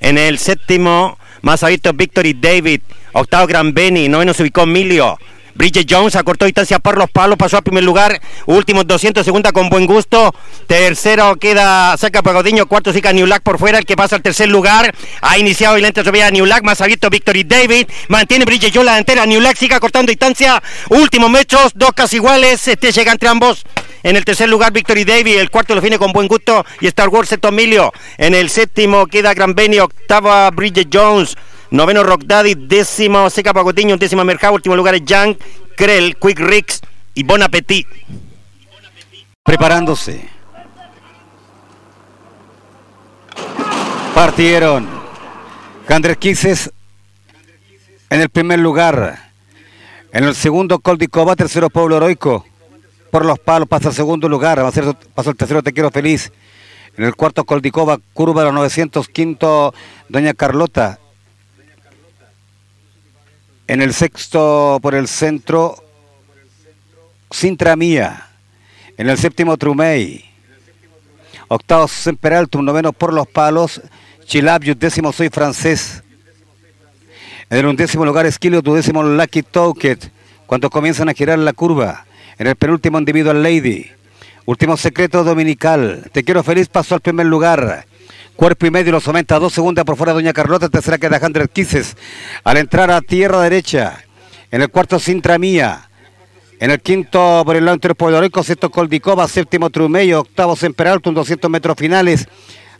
[0.00, 2.80] En el séptimo, más abierto Victory David.
[3.16, 4.08] Octavo Gran Benny.
[4.08, 5.18] Noveno se ubicó Emilio.
[5.54, 9.70] Bridget Jones acortó distancia por los palos, pasó al primer lugar, últimos 200, segunda con
[9.70, 10.34] buen gusto,
[10.66, 14.50] tercero queda Saca Pagodiño, cuarto Sica New Lack por fuera, el que pasa al tercer
[14.50, 18.84] lugar, ha iniciado y lenta subida New Lack, más abierto Victory David, mantiene Bridget Jones
[18.84, 23.30] la delantera, New Lack sigue acortando distancia, últimos mechos, dos casi iguales, este llega entre
[23.30, 23.64] ambos.
[24.02, 25.38] En el tercer lugar, Victory David.
[25.38, 26.64] El cuarto lo define con buen gusto.
[26.80, 27.92] Y Star Wars, sexto Emilio.
[28.18, 29.80] En el séptimo queda Gran Benny.
[29.80, 31.36] Octava Bridget Jones.
[31.70, 35.36] Noveno Rock Daddy, décimo Seca Pagotiño, décimo Mercado, último lugar es Young,
[35.76, 36.80] Krell, Quick Ricks
[37.14, 37.86] y Bon Appetit.
[39.42, 40.28] Preparándose.
[44.14, 44.88] Partieron.
[45.86, 46.72] Candres Quises
[48.10, 49.30] en el primer lugar.
[50.12, 52.44] En el segundo, Coldicova, tercero, Pueblo Heroico.
[53.10, 54.60] Por los palos pasa al segundo lugar.
[55.14, 56.32] Pasó el tercero, Te Quiero Feliz.
[56.96, 59.74] En el cuarto, Coldicova, curva de los 900, quinto,
[60.08, 60.98] Doña Carlota.
[63.68, 65.82] En el sexto por el centro,
[67.30, 68.28] Sintra Mía.
[68.96, 70.24] En el séptimo, Trumey.
[71.48, 72.64] Octavo, Semperaltum.
[72.64, 73.80] Noveno por los palos,
[74.24, 74.78] Chilabius.
[74.78, 76.02] Décimo, Soy Francés.
[77.50, 78.62] En el undécimo lugar, Esquilio.
[78.62, 80.12] Tu décimo, Lucky Toket.
[80.46, 82.06] Cuando comienzan a girar la curva.
[82.38, 83.90] En el penúltimo, Individual Lady.
[84.44, 86.08] Último secreto dominical.
[86.12, 87.84] Te quiero feliz, pasó al primer lugar.
[88.36, 91.48] Cuerpo y medio lo somenta a dos segundas por fuera Doña Carlota, tercera queda Hundred
[91.48, 91.96] Kisses.
[92.44, 94.04] Al entrar a tierra derecha,
[94.50, 95.88] en el cuarto Sintra Mía.
[96.60, 101.08] En el quinto por el lado interior Pueblo Rico, sexto Coldicova, séptimo Trumello, octavo Semperalto,
[101.08, 102.28] un 200 metros finales.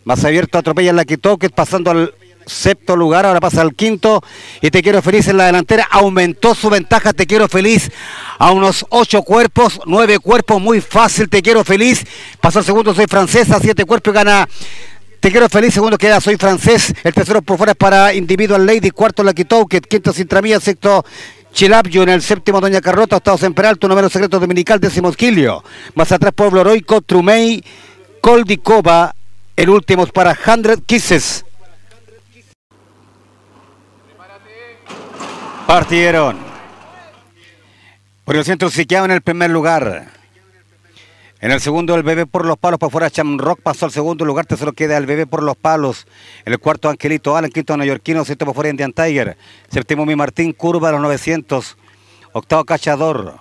[0.03, 2.13] Más abierto atropella la Quitoques, pasando al
[2.45, 4.23] sexto lugar, ahora pasa al quinto
[4.61, 7.91] y Te Quiero Feliz en la delantera, aumentó su ventaja, Te Quiero Feliz
[8.37, 12.05] a unos ocho cuerpos, nueve cuerpos, muy fácil, Te Quiero Feliz,
[12.39, 14.47] pasó al segundo, soy francesa, siete cuerpos gana
[15.27, 16.93] te quiero feliz, segundo queda, soy francés.
[17.03, 21.03] El tercero por fuera es para Individual Lady, cuarto Lucky Toket, quinto Sintramía, sexto
[21.51, 25.65] Chilabio, en el séptimo Doña Carrota, octavo Semperalto, número secreto dominical, décimo Esquilio.
[25.95, 27.61] Más atrás Pueblo Heroico, Trumey,
[28.21, 29.13] Coldicova,
[29.57, 31.43] el último es para Hundred Kisses.
[35.67, 36.37] Partieron.
[38.23, 40.16] Por el centro Siqueado en el primer lugar.
[41.39, 44.47] En el segundo, el bebé por los palos, para fuera Chamrock pasó al segundo lugar,
[44.47, 46.07] tercero queda el bebé por los palos.
[46.45, 49.37] En el cuarto, Angelito Alan, quinto, neoyorquino, sexto por fuera, Indian Tiger.
[49.69, 51.77] Séptimo, Mi Martín, curva a los 900.
[52.33, 53.39] Octavo, Cachador.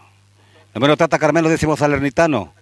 [0.75, 2.53] Número Tata Carmelo, décimo, Salernitano.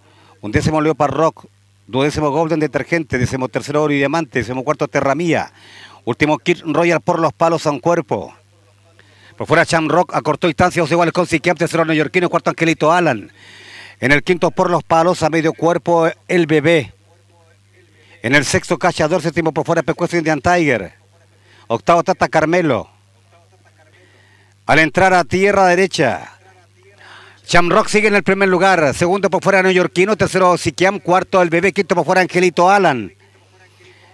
[0.40, 1.46] Un décimo, Leopard Rock.
[1.88, 3.18] Duodécimo, Golden Detergente.
[3.18, 4.38] Décimo tercero, Oro y Diamante.
[4.38, 5.52] Décimo cuarto, Terramía.
[6.04, 8.32] Último, Kit Royal por los palos, a un cuerpo.
[9.36, 13.32] Por fuera, Chamrock acortó distancia, dos iguales con Siquiam, tercero, neoyorquino, cuarto, Angelito Alan.
[14.00, 16.92] En el quinto por los palos, a medio cuerpo, el bebé.
[18.22, 20.94] En el sexto cachador, séptimo por fuera, Pecueso Indian Tiger.
[21.66, 22.88] Octavo Tata Carmelo.
[24.66, 26.30] Al entrar a tierra derecha.
[27.46, 28.94] Chamrock sigue en el primer lugar.
[28.94, 30.16] Segundo por fuera, Neoyorquino.
[30.16, 30.98] Tercero, Siquiam.
[30.98, 31.72] Cuarto, el bebé.
[31.72, 33.12] Quinto por fuera, Angelito Alan.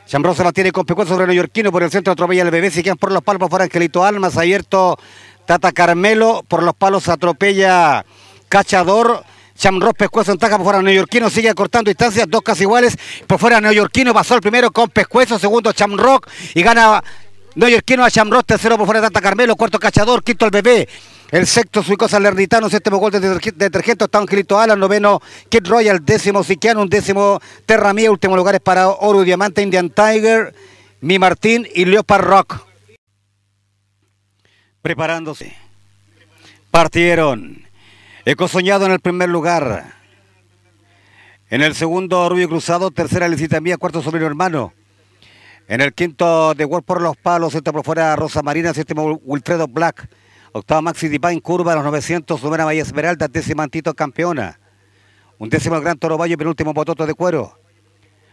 [0.07, 1.71] Chamrock se mantiene con Pecueso sobre Neoyorquino.
[1.71, 2.71] Por el centro atropella el bebé.
[2.71, 4.21] Siquiam por los palos por fuera, Angelito Alan.
[4.21, 4.99] Más abierto,
[5.47, 6.45] Tata Carmelo.
[6.49, 8.05] Por los palos atropella
[8.49, 9.25] Cachador.
[9.61, 12.97] Chamrock Pescuezo en taca por fuera Neoyorquino, sigue acortando distancias, dos casi iguales.
[13.27, 17.05] Por fuera Neoyorquino pasó el primero con Pescuezo, segundo Chamrock y gana
[17.57, 20.89] Neoyorquino a Chamrock, tercero por fuera Tata Carmelo, cuarto Cachador, quinto el bebé.
[21.31, 25.21] El sexto suico Salernitano, séptimo gol de detergente, está Angelito Alan, noveno
[25.51, 30.55] Kid Royal, décimo Siquiano, un décimo Terra Mía, último lugares para Oro Diamante, Indian Tiger,
[31.03, 32.67] Mi Martín y Leopard Rock.
[34.81, 35.55] Preparándose.
[36.71, 37.70] Partieron.
[38.25, 39.95] Eco Soñado en el primer lugar.
[41.49, 42.91] En el segundo, Rubio Cruzado.
[42.91, 43.79] Tercera, Licita Mía.
[43.79, 44.73] Cuarto, Sobrino Hermano.
[45.69, 47.53] En el quinto, de World por los Palos.
[47.53, 48.75] Sexto por fuera, Rosa Marina.
[48.75, 50.09] Séptimo, Wilfredo Black.
[50.53, 54.59] Octava Maxi Divine, curva los 900, novena Bahía Esmeralda, décima Antito campeona.
[55.39, 57.57] Un décimo el Gran Toro Valle, penúltimo Bototo de Cuero.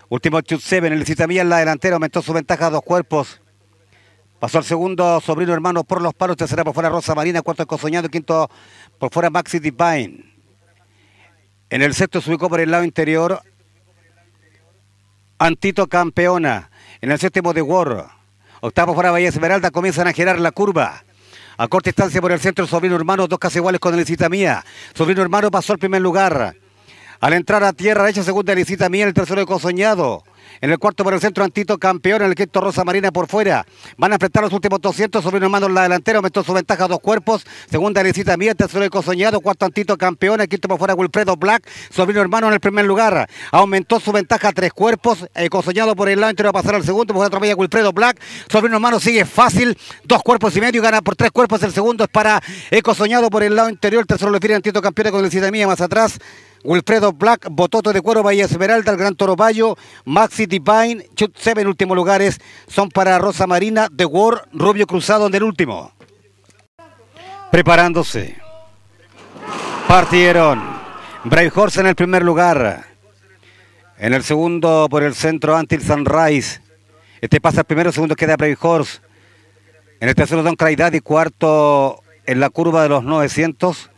[0.10, 3.40] Último Chut Seven, el Citamía en la delantera, aumentó su ventaja a dos cuerpos.
[4.40, 8.10] Pasó al segundo sobrino hermano por los palos, tercera por fuera Rosa Marina, cuarto Cosoñado,
[8.10, 8.50] quinto
[9.00, 10.26] por fuera Maxi Divine.
[11.70, 13.42] En el sexto se ubicó por el lado interior
[15.40, 16.72] Antito campeona.
[17.00, 18.08] En el séptimo de War.
[18.60, 21.04] Octavo fuera Bahía Esmeralda, comienzan a girar la curva.
[21.58, 24.66] A corta distancia por el centro, sobrino hermano, dos casi iguales con el Cita Mía.
[24.96, 26.56] Sobrino hermano pasó al primer lugar.
[27.20, 30.24] Al entrar a tierra derecha, segunda Licita Mía, el tercero de Cosoñado.
[30.62, 32.22] En el cuarto por el centro, Antito campeón.
[32.22, 33.66] En el quinto, Rosa Marina por fuera.
[33.98, 35.24] Van a enfrentar los últimos 200.
[35.24, 36.18] Sobrino hermano en la delantera.
[36.18, 37.46] Aumentó su ventaja a dos cuerpos.
[37.70, 38.54] Segunda, Licita Mía.
[38.56, 39.40] Tercero, de Cosoñado.
[39.40, 40.42] Cuarto, Antito campeón.
[40.42, 41.68] El quinto por fuera, Wilfredo Black.
[41.90, 43.30] Sobrino hermano en el primer lugar.
[43.52, 45.28] Aumentó su ventaja a tres cuerpos.
[45.34, 47.14] El Cosoñado por el lado entero va a pasar al segundo.
[47.14, 48.20] Por otra vez, Wilfredo Black.
[48.50, 49.78] Sobrino hermano sigue fácil.
[50.04, 50.82] Dos cuerpos y medio.
[50.82, 51.64] Gana por tres cuerpos.
[51.64, 54.02] El segundo es para Eco Soñado por el lado interior.
[54.02, 56.20] El tercero lo define Antito campeón con Licita Mía más atrás.
[56.64, 61.68] Wilfredo Black, Bototo de Cuero, Bahía Esmeralda, el Gran Toro Bayo, Maxi Divine, Chut Seven
[61.68, 65.92] últimos lugares son para Rosa Marina, The War, Rubio Cruzado en el último.
[67.52, 68.38] Preparándose.
[69.88, 70.62] Partieron.
[71.24, 72.86] Brave Horse en el primer lugar.
[73.98, 76.62] En el segundo por el centro Antil Sunrise.
[77.22, 79.00] Este pasa el primero, segundo queda Brave Horse.
[80.00, 80.56] En el tercero Don
[80.94, 83.90] y cuarto en la curva de los 900.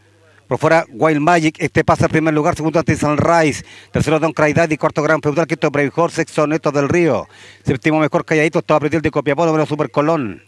[0.49, 4.77] Por fuera, Wild Magic, este pasa al primer lugar, segundo ante Sunrise, tercero Don y
[4.77, 7.27] cuarto Gran Feudal, quinto Brave Horse, sexto Neto del Río,
[7.63, 10.41] séptimo mejor calladito, estaba Pretil de Copiapó, número Super Colón.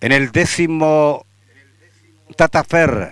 [0.00, 1.26] En el décimo,
[2.36, 3.10] Tatafer.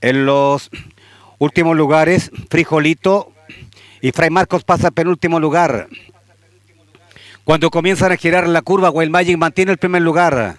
[0.00, 0.70] En los
[1.38, 3.32] últimos lugares, Frijolito
[4.00, 5.88] y Fray Marcos pasa al penúltimo lugar.
[7.42, 10.58] Cuando comienzan a girar la curva, Wild Magic mantiene el primer lugar.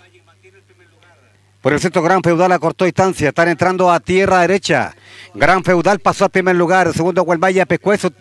[1.63, 3.30] Por el centro Gran Feudal a corto distancia.
[3.30, 4.93] Están entrando a tierra derecha.
[5.34, 6.91] Gran Feudal pasó al primer lugar.
[6.91, 8.12] Segundo Gualmaya Pescuezo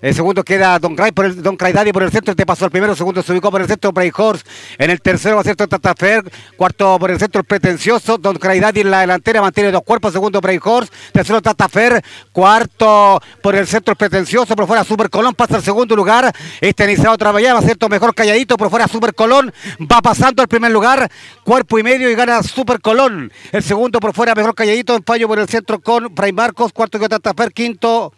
[0.00, 2.70] el segundo queda Don Cray por el Don Craydadi por el centro, este pasó al
[2.70, 4.44] primero, segundo se ubicó por el centro Bray Horse,
[4.78, 6.22] en el tercero va a ser Tatafer,
[6.56, 10.40] cuarto por el centro el pretencioso, Don Craydadi en la delantera mantiene dos cuerpos, segundo
[10.40, 15.56] Bray Horse, tercero Tatafer, cuarto por el centro el pretencioso, por fuera Super Colón pasa
[15.56, 19.52] al segundo lugar, este iniciado Travallá va a ser mejor calladito, por fuera Super Colón
[19.80, 21.10] va pasando al primer lugar,
[21.44, 25.28] cuerpo y medio y gana Super Colón, el segundo por fuera mejor calladito, en fallo
[25.28, 28.12] por el centro con Fray Marcos, cuarto que Tatafer, quinto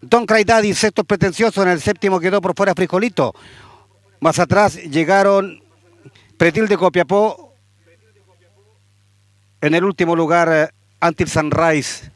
[0.00, 3.34] Don Craidadi, sexto pretencioso, en el séptimo quedó por fuera Frijolito.
[4.20, 5.62] Más atrás llegaron
[6.36, 7.54] Pretil de Copiapó,
[9.60, 12.12] en el último lugar Antil Sunrise.